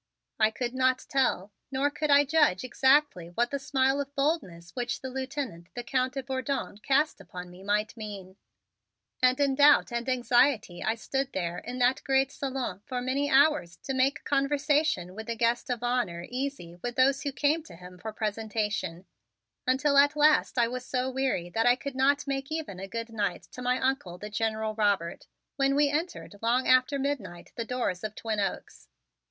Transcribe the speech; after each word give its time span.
I 0.39 0.49
could 0.49 0.73
not 0.73 1.05
tell 1.11 1.51
nor 1.71 1.91
could 1.91 2.09
I 2.09 2.25
judge 2.25 2.63
exactly 2.63 3.27
what 3.27 3.51
the 3.51 3.59
smile 3.59 4.01
of 4.01 4.15
boldness 4.15 4.71
which 4.75 5.01
the 5.01 5.11
Lieutenant, 5.11 5.67
the 5.75 5.83
Count 5.83 6.13
de 6.15 6.23
Bourdon, 6.23 6.79
cast 6.79 7.21
upon 7.21 7.51
me, 7.51 7.61
might 7.61 7.95
mean. 7.95 8.35
And 9.21 9.39
in 9.39 9.53
doubt 9.53 9.91
and 9.91 10.09
anxiety 10.09 10.81
I 10.83 10.95
stood 10.95 11.33
there 11.33 11.59
in 11.59 11.77
that 11.77 12.03
great 12.03 12.31
salon 12.31 12.81
for 12.87 12.99
many 12.99 13.29
hours 13.29 13.77
to 13.83 13.93
make 13.93 14.23
conversation 14.23 15.13
with 15.13 15.27
the 15.27 15.35
guest 15.35 15.69
of 15.69 15.83
honor 15.83 16.25
easy 16.27 16.77
with 16.81 16.95
those 16.95 17.21
who 17.21 17.31
came 17.31 17.61
to 17.65 17.75
him 17.75 17.99
for 17.99 18.11
presentation, 18.11 19.05
until 19.67 19.99
at 19.99 20.15
last 20.15 20.57
I 20.57 20.67
was 20.67 20.83
so 20.83 21.11
weary 21.11 21.47
that 21.51 21.67
I 21.67 21.75
could 21.75 21.93
not 21.95 22.25
make 22.25 22.51
even 22.51 22.79
a 22.79 22.87
good 22.87 23.09
night 23.11 23.43
to 23.51 23.61
my 23.61 23.77
Uncle, 23.79 24.17
the 24.17 24.31
General 24.31 24.73
Robert, 24.73 25.27
when 25.57 25.75
we 25.75 25.91
entered, 25.91 26.37
long 26.41 26.67
after 26.67 26.97
midnight, 26.97 27.51
the 27.55 27.65
doors 27.65 28.03
of 28.03 28.15
Twin 28.15 28.39
Oaks. 28.39 28.87